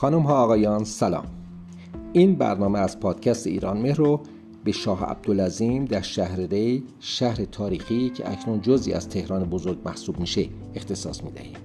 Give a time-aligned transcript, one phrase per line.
[0.00, 1.24] خانم ها آقایان سلام.
[2.12, 4.20] این برنامه از پادکست ایران مهر رو
[4.64, 10.20] به شاه عبدالعظیم در شهر ری شهر تاریخی که اکنون جزی از تهران بزرگ محسوب
[10.20, 11.56] میشه اختصاص می‌دهیم.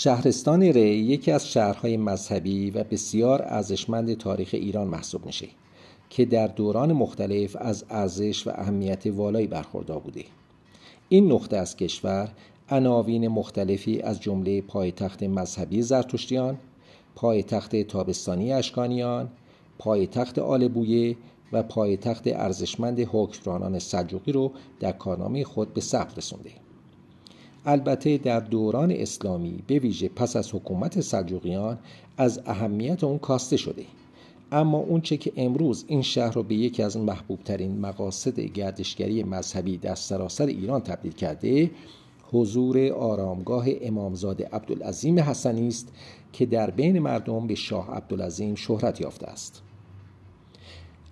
[0.00, 5.48] شهرستان ری یکی از شهرهای مذهبی و بسیار ارزشمند تاریخ ایران محسوب میشه
[6.10, 10.24] که در دوران مختلف از ارزش و اهمیت والایی برخوردار بوده.
[11.08, 12.28] این نقطه از کشور
[12.70, 16.58] عناوین مختلفی از جمله پایتخت مذهبی زرتشتیان
[17.14, 19.30] پایتخت تابستانی اشکانیان
[19.78, 21.16] پایتخت آلبویه
[21.52, 26.67] و پایتخت ارزشمند حکمرانان سلجوقی رو در کارنامه خود به ثبت رسونده.
[27.66, 31.78] البته در دوران اسلامی به ویژه پس از حکومت سلجوقیان
[32.16, 33.84] از اهمیت اون کاسته شده.
[34.52, 39.76] اما اونچه که امروز این شهر رو به یکی از محبوب ترین مقاصد گردشگری مذهبی
[39.76, 41.70] در سراسر ایران تبدیل کرده
[42.32, 45.88] حضور آرامگاه امامزاده عبدالعظیم حسنی است
[46.32, 49.62] که در بین مردم به شاه عبدالعظیم شهرت یافته است.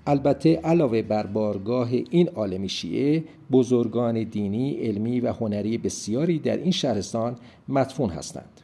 [0.07, 6.71] البته علاوه بر بارگاه این عالم شیعه بزرگان دینی، علمی و هنری بسیاری در این
[6.71, 7.37] شهرستان
[7.69, 8.61] مدفون هستند.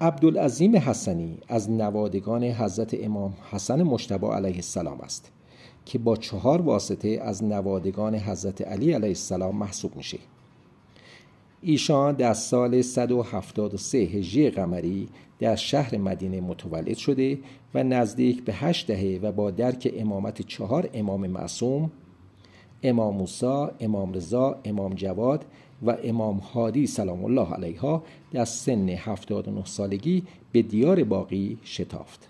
[0.00, 5.32] عبدالعظیم حسنی از نوادگان حضرت امام حسن مشتبه علیه السلام است
[5.84, 10.18] که با چهار واسطه از نوادگان حضرت علی علیه السلام محسوب میشه.
[11.62, 17.38] ایشان در سال 173 هجری قمری در شهر مدینه متولد شده
[17.74, 21.90] و نزدیک به هشت دهه و با درک امامت چهار امام معصوم
[22.82, 25.44] امام موسی، امام رضا، امام جواد
[25.82, 32.28] و امام هادی سلام الله علیها در سن 79 سالگی به دیار باقی شتافت.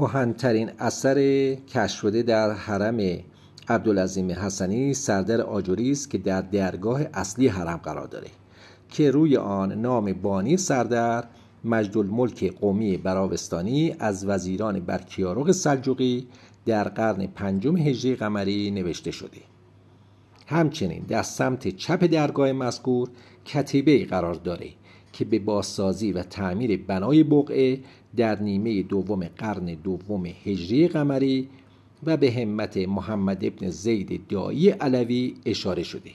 [0.00, 1.18] کهنترین اثر
[1.54, 3.00] کشف در حرم
[3.68, 8.28] عبدالعظیم حسنی سردر آجوری است که در درگاه اصلی حرم قرار داره
[8.88, 11.24] که روی آن نام بانی سردر
[11.64, 16.26] مجد قومی براوستانی از وزیران برکیارق سلجوقی
[16.66, 19.38] در قرن پنجم هجری قمری نوشته شده.
[20.46, 23.08] همچنین در سمت چپ درگاه مذکور
[23.44, 24.70] کتیبه قرار داره
[25.12, 27.80] که به بازسازی و تعمیر بنای بقعه
[28.16, 31.48] در نیمه دوم قرن دوم هجری قمری
[32.04, 36.10] و به همت محمد ابن زید دایی علوی اشاره شده.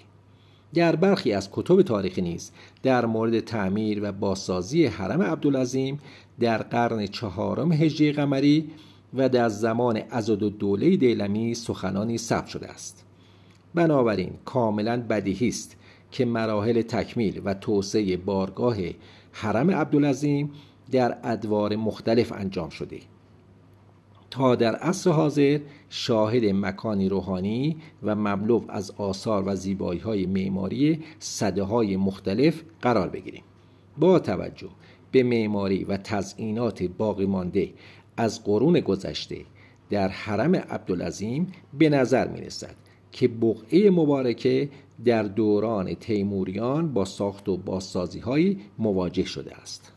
[0.73, 2.51] در برخی از کتب تاریخی نیز
[2.83, 5.99] در مورد تعمیر و بازسازی حرم عبدالعظیم
[6.39, 8.69] در قرن چهارم هجری قمری
[9.13, 13.05] و در زمان ازاد و دوله دیلمی سخنانی ثبت شده است.
[13.75, 15.75] بنابراین کاملا بدیهی است
[16.11, 18.77] که مراحل تکمیل و توسعه بارگاه
[19.31, 20.51] حرم عبدالعظیم
[20.91, 22.99] در ادوار مختلف انجام شده.
[24.29, 25.59] تا در عصر حاضر
[25.89, 33.09] شاهد مکانی روحانی و مملو از آثار و زیبایی های معماری صده های مختلف قرار
[33.09, 33.43] بگیریم.
[33.97, 34.69] با توجه
[35.11, 37.73] به معماری و تزئینات باقی مانده
[38.17, 39.37] از قرون گذشته
[39.89, 42.75] در حرم عبدالعظیم به نظر می رسد
[43.11, 44.69] که بقعه مبارکه
[45.05, 49.94] در دوران تیموریان با ساخت و بازسازی مواجه شده است.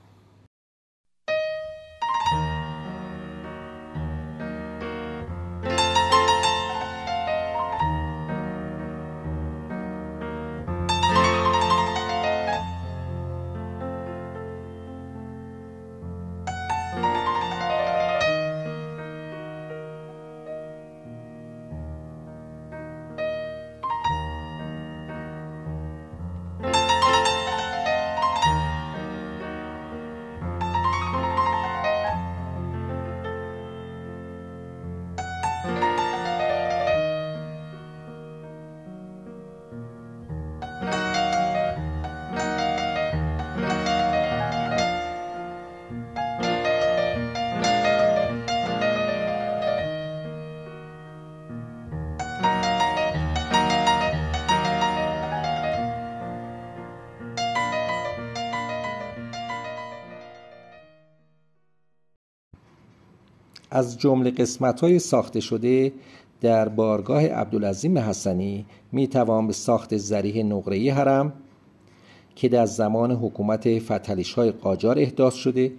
[63.78, 65.92] از جمله قسمت های ساخته شده
[66.40, 71.32] در بارگاه عبدالعظیم حسنی می توان به ساخت زریح نقره حرم
[72.36, 75.72] که در زمان حکومت فتلیش های قاجار احداث شده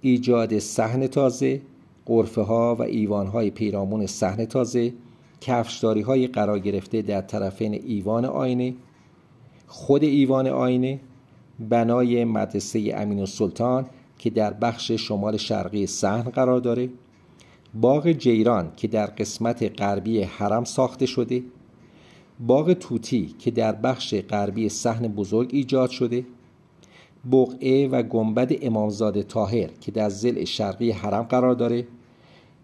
[0.00, 1.60] ایجاد صحن تازه
[2.06, 4.92] قرفه ها و ایوان های پیرامون صحن تازه
[5.40, 8.74] کفشداری های قرار گرفته در طرفین ایوان آینه
[9.66, 11.00] خود ایوان آینه
[11.60, 13.86] بنای مدرسه امین السلطان
[14.18, 16.88] که در بخش شمال شرقی صحن قرار داره.
[17.74, 21.42] باغ جیران که در قسمت غربی حرم ساخته شده
[22.46, 26.26] باغ توتی که در بخش غربی صحن بزرگ ایجاد شده
[27.32, 31.86] بقعه و گنبد امامزاده تاهر که در زل شرقی حرم قرار داره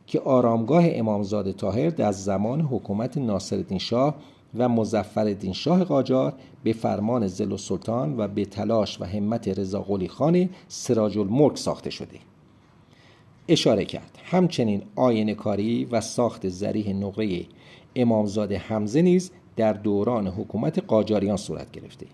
[0.06, 4.14] که آرامگاه امامزاده تاهر در زمان حکومت ناصرالدین شاه
[4.58, 6.32] و مزفر شاه قاجار
[6.64, 11.90] به فرمان زل سلطان و به تلاش و همت رضا قلی خان سراج الملک ساخته
[11.90, 12.18] شده.
[13.48, 14.18] اشاره کرد.
[14.24, 17.46] همچنین آینه کاری و ساخت زریح نقره
[17.96, 22.06] امامزاده حمزه نیز در دوران حکومت قاجاریان صورت گرفته.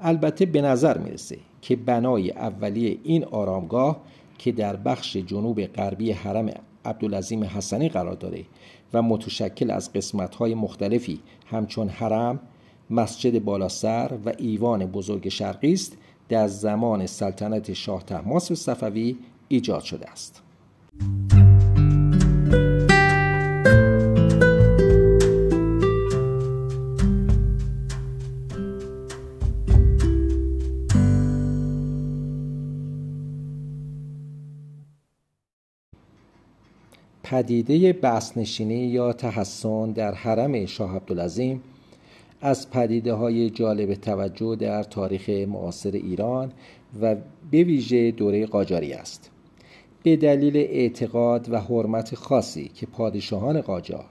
[0.00, 4.00] البته به نظر می‌رسه که بنای اولیه این آرامگاه
[4.38, 6.50] که در بخش جنوب غربی حرم
[6.84, 8.44] عبدالعظیم حسنی قرار داره
[8.94, 12.40] و متشکل از قسمت‌های مختلفی همچون حرم،
[12.90, 15.98] مسجد بالاسر و ایوان بزرگ شرقی است
[16.28, 19.16] در زمان سلطنت شاه تحماس صفوی
[19.48, 20.42] ایجاد شده است.
[37.24, 41.62] پدیده بسنشینی یا تحسن در حرم شاه عبدالعظیم
[42.40, 46.52] از پدیده های جالب توجه در تاریخ معاصر ایران
[47.00, 47.16] و
[47.50, 49.30] به ویژه دوره قاجاری است
[50.04, 54.04] به دلیل اعتقاد و حرمت خاصی که پادشاهان قاجار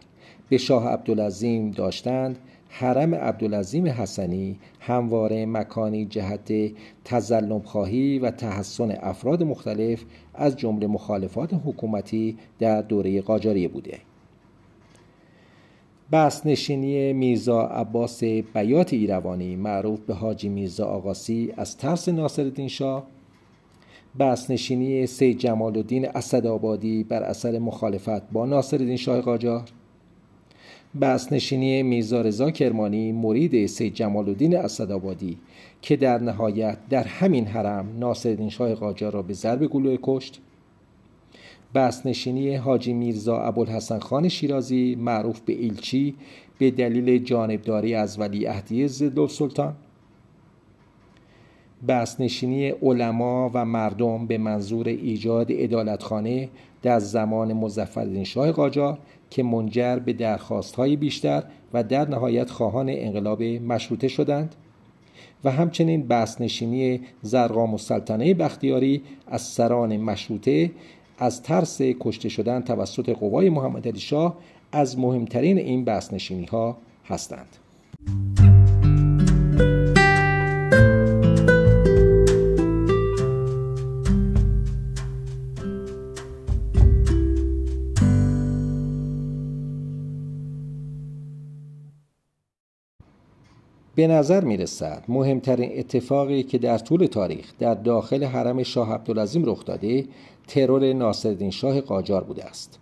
[0.49, 2.37] به شاه عبدالعظیم داشتند
[2.69, 6.53] حرم عبدالعظیم حسنی همواره مکانی جهت
[7.05, 10.03] تظلم خواهی و تحسن افراد مختلف
[10.33, 13.97] از جمله مخالفات حکومتی در دوره قاجاریه بوده.
[16.11, 23.12] بس نشینی میرزا عباس بیات ایروانی معروف به حاجی میرزا آقاسی از ترس ناصرالدین شاه
[24.19, 29.63] بس نشینی سید جمال الدین اسدآبادی بر اثر مخالفت با ناصرالدین شاه قاجار.
[31.33, 35.37] نشینی میرزا رضا کرمانی مرید سید جمال الدین اسدآبادی
[35.81, 40.41] که در نهایت در همین حرم ناصرالدین شاه قاجار را به ضرب گلوله کشت.
[42.05, 46.15] نشینی حاجی میرزا ابوالحسن خان شیرازی معروف به ایلچی
[46.57, 48.87] به دلیل جانبداری از ولی عهدی
[51.87, 56.49] ضد سلطان نشینی علما و مردم به منظور ایجاد ادالتخانه
[56.81, 58.97] در زمان مظفرالدین شاه قاجار
[59.29, 61.43] که منجر به درخواستهای بیشتر
[61.73, 64.55] و در نهایت خواهان انقلاب مشروطه شدند
[65.43, 70.71] و همچنین بسنشینی زرقام و سلطنه بختیاری از سران مشروطه
[71.17, 74.37] از ترس کشته شدن توسط قوای محمد شاه
[74.71, 78.52] از مهمترین این بسنشینی ها هستند.
[93.95, 99.45] به نظر می رسد مهمترین اتفاقی که در طول تاریخ در داخل حرم شاه عبدالعظیم
[99.45, 100.05] رخ داده
[100.47, 102.79] ترور ناصرالدین شاه قاجار بوده است.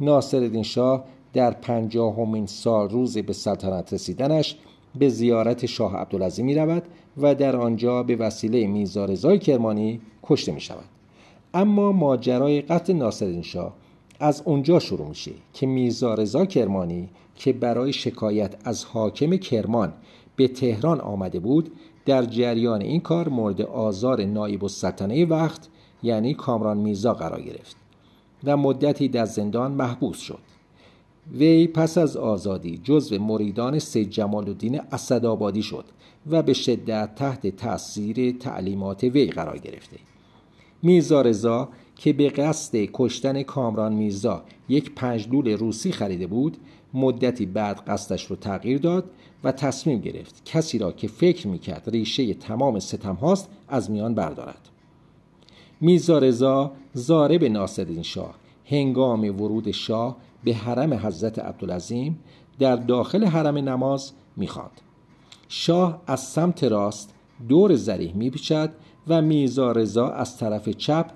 [0.00, 4.56] ناصرالدین شاه در پنجاهمین سال روز به سلطنت رسیدنش
[4.98, 6.82] به زیارت شاه عبدالعظیم می رود
[7.16, 10.84] و در آنجا به وسیله میرزا رضای کرمانی کشته می شود
[11.54, 13.74] اما ماجرای قتل ناصرالدین شاه
[14.20, 19.92] از اونجا شروع میشه که میرزا رضا کرمانی که برای شکایت از حاکم کرمان
[20.36, 21.72] به تهران آمده بود
[22.06, 25.68] در جریان این کار مورد آزار نایب السلطنه وقت
[26.02, 27.76] یعنی کامران میرزا قرار گرفت
[28.44, 30.38] و مدتی در زندان محبوس شد.
[31.32, 35.84] وی پس از آزادی جزو مریدان سید جمال الدین اسدآبادی شد
[36.30, 39.96] و به شدت تحت تاثیر تعلیمات وی قرار گرفته.
[40.82, 46.56] میرزا رضا که به قصد کشتن کامران میرزا یک پنجلول روسی خریده بود
[46.94, 49.10] مدتی بعد قصدش رو تغییر داد
[49.44, 54.68] و تصمیم گرفت کسی را که فکر می‌کرد ریشه تمام ستم هاست از میان بردارد.
[55.80, 58.34] میزا رضا زارب ناصرالدین شاه
[58.64, 62.18] هنگام ورود شاه به حرم حضرت عبدالعظیم
[62.58, 64.80] در داخل حرم نماز می‌خواند.
[65.48, 67.14] شاه از سمت راست
[67.48, 68.72] دور زریح میپیچد
[69.08, 71.10] و میزا رضا از طرف چپ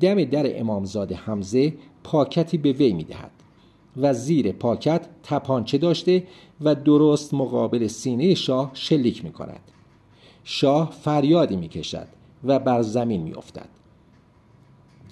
[0.00, 3.30] دم در امامزاده حمزه پاکتی به وی می‌دهد.
[3.96, 6.26] و زیر پاکت تپانچه داشته
[6.60, 9.60] و درست مقابل سینه شاه شلیک می کند
[10.44, 12.06] شاه فریادی می‌کشد
[12.44, 13.68] و بر زمین میافتد.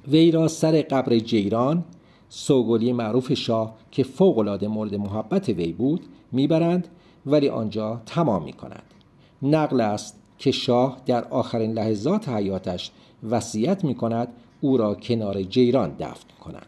[0.09, 1.85] وی را سر قبر جیران
[2.29, 6.89] سوگلی معروف شاه که فوقالعاده مورد محبت وی بود می‌برند
[7.27, 8.95] ولی آنجا تمام می‌کنند
[9.43, 12.91] نقل است که شاه در آخرین لحظات حیاتش
[13.31, 14.29] وصیت می‌کند
[14.61, 16.67] او را کنار جیران دفن کنند.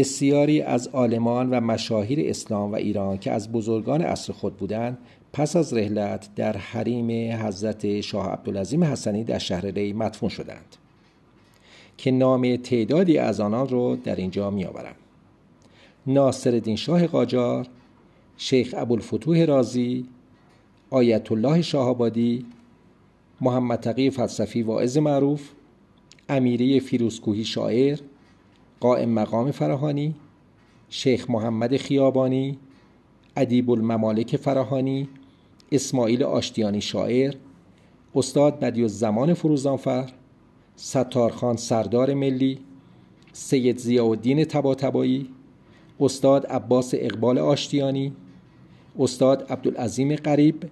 [0.00, 4.98] بسیاری از عالمان و مشاهیر اسلام و ایران که از بزرگان عصر خود بودند
[5.32, 10.76] پس از رحلت در حریم حضرت شاه عبدالعظیم حسنی در شهر ری مدفون شدند
[11.96, 14.54] که نام تعدادی از آنان رو در اینجا
[16.06, 17.66] ناصر شاه قاجار
[18.36, 20.06] شیخ ابوالفتوح رازی
[20.90, 22.46] آیت الله شاهآبادی
[23.40, 25.50] محمد تقی فلسفی واعظ معروف
[26.28, 27.98] امیره فیروزکوهی شاعر
[28.80, 30.14] قائم مقام فراهانی
[30.88, 32.58] شیخ محمد خیابانی
[33.36, 35.08] ادیب الممالک فراهانی
[35.72, 37.34] اسماعیل آشتیانی شاعر
[38.14, 40.12] استاد بدی زمان فروزانفر
[40.76, 42.58] ستارخان سردار ملی
[43.32, 45.28] سید ضیاءالدین تباتبایی
[46.00, 48.12] استاد عباس اقبال آشتیانی
[48.98, 50.70] استاد عبدالعظیم قریب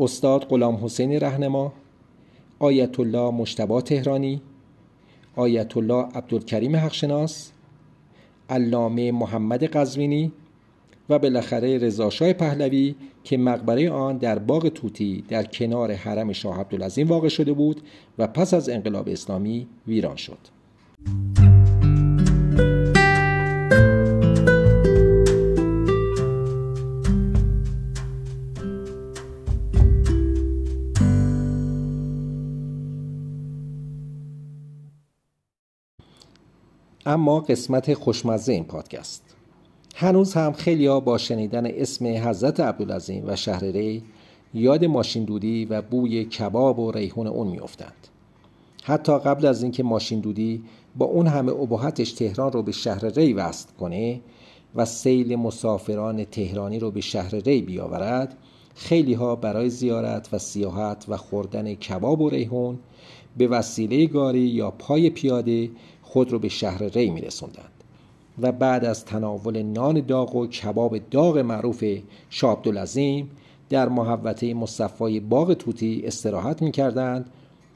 [0.00, 1.72] استاد غلام حسین رهنما
[2.58, 4.40] آیت الله مشتبا تهرانی
[5.36, 7.50] آیت الله عبدالکریم حقشناس
[8.50, 10.32] علامه محمد قزوینی
[11.08, 17.08] و بالاخره رضاشاه پهلوی که مقبره آن در باغ توتی در کنار حرم شاه عبدالعظیم
[17.08, 17.80] واقع شده بود
[18.18, 20.38] و پس از انقلاب اسلامی ویران شد.
[37.12, 39.22] اما قسمت خوشمزه این پادکست.
[39.94, 44.02] هنوز هم خیلی ها با شنیدن اسم حضرت عبدالعظیم و شهر ری
[44.54, 48.08] یاد ماشین دودی و بوی کباب و ریحون اون میافتند.
[48.82, 50.62] حتی قبل از اینکه ماشین دودی
[50.96, 54.20] با اون همه ابهتش تهران رو به شهر ری وصل کنه
[54.74, 58.36] و سیل مسافران تهرانی رو به شهر ری بیاورد
[58.74, 62.78] خیلی ها برای زیارت و سیاحت و خوردن کباب و ریحون
[63.36, 65.70] به وسیله گاری یا پای پیاده
[66.12, 67.72] خود رو به شهر ری می رسوندند
[68.38, 71.84] و بعد از تناول نان داغ و کباب داغ معروف
[72.30, 72.62] شاه
[73.68, 77.30] در محوطه مصفای باغ توتی استراحت می کردند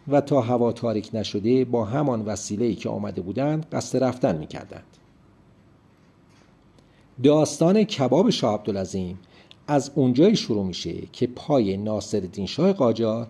[0.09, 4.85] و تا هوا تاریک نشده با همان وسیله‌ای که آمده بودند قصد رفتن می کردند.
[7.23, 9.19] داستان کباب شاه عبدالعظیم
[9.69, 13.27] از اونجایی شروع میشه که پای ناصر شاه قاجار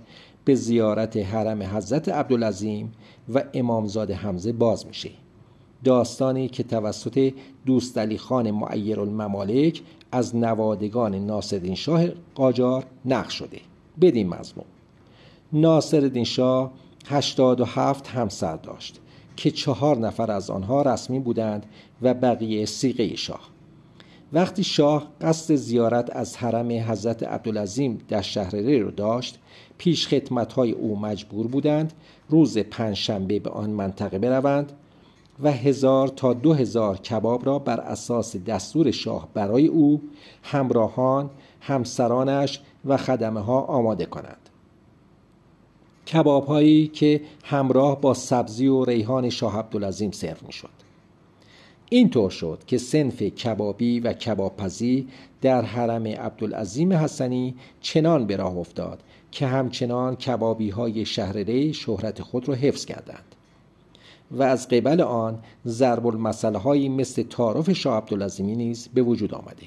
[0.46, 2.92] به زیارت حرم حضرت عبدالعظیم
[3.34, 5.10] و امامزاده حمزه باز میشه.
[5.84, 7.32] داستانی که توسط
[7.66, 13.60] دوست علی خان معیر الممالک از نوادگان ناصرالدین شاه قاجار نقش شده.
[14.00, 14.66] بدین مضمون.
[15.52, 16.72] ناصرالدین شاه
[17.06, 19.00] 87 همسر داشت
[19.36, 21.66] که چهار نفر از آنها رسمی بودند
[22.02, 23.55] و بقیه سیغه شاه.
[24.32, 29.38] وقتی شاه قصد زیارت از حرم حضرت عبدالعظیم در شهر ری رو داشت
[29.78, 31.92] پیش خدمت های او مجبور بودند
[32.28, 34.72] روز پنجشنبه به آن منطقه بروند
[35.42, 40.02] و هزار تا دو هزار کباب را بر اساس دستور شاه برای او
[40.42, 41.30] همراهان
[41.60, 44.48] همسرانش و خدمه ها آماده کنند.
[46.12, 50.75] کباب هایی که همراه با سبزی و ریحان شاه عبدالعظیم سرو می شد
[51.90, 55.08] اینطور شد که سنف کبابی و کبابپزی
[55.42, 62.22] در حرم عبدالعظیم حسنی چنان به راه افتاد که همچنان کبابی های شهر ری شهرت
[62.22, 63.34] خود را حفظ کردند
[64.30, 69.66] و از قبل آن ضرب المثل هایی مثل تعارف شاه عبدالعظیمی نیز به وجود آمده.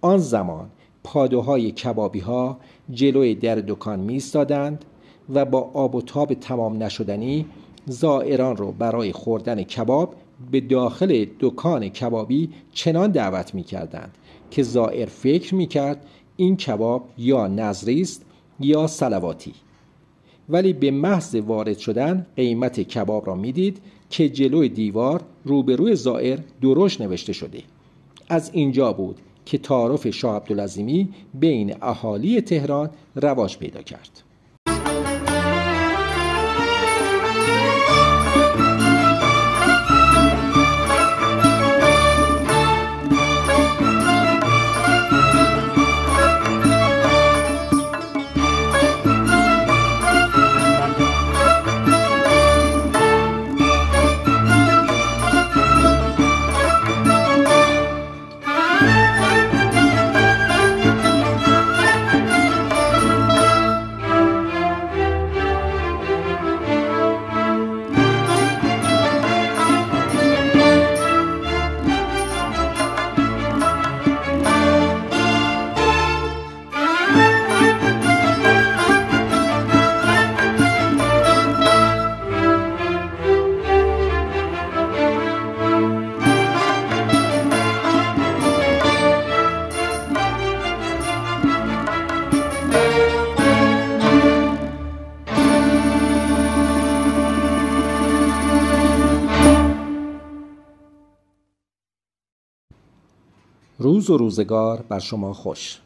[0.00, 0.70] آن زمان
[1.04, 2.58] پادوهای کبابی ها
[2.90, 4.22] جلوی در دکان می
[5.34, 7.46] و با آب و تاب تمام نشدنی
[7.86, 10.14] زائران را برای خوردن کباب
[10.50, 14.14] به داخل دکان کبابی چنان دعوت می کردند
[14.50, 16.06] که زائر فکر می کرد
[16.36, 18.24] این کباب یا نظری است
[18.60, 19.52] یا سلواتی
[20.48, 23.78] ولی به محض وارد شدن قیمت کباب را می‌دید
[24.10, 27.62] که جلوی دیوار روبروی زائر درشت نوشته شده.
[28.28, 34.22] از اینجا بود که تعارف شاه عبدالعظیمی بین اهالی تهران رواج پیدا کرد.
[104.02, 105.78] روز و روزگار بر شما خوش.